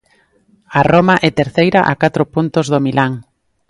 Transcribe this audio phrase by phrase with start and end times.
[0.79, 3.11] A Roma é terceira a catro puntos do Milán.